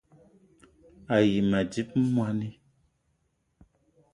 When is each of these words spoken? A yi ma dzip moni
A 1.13 1.15
yi 1.29 1.39
ma 1.49 1.59
dzip 1.69 1.89
moni 2.13 2.49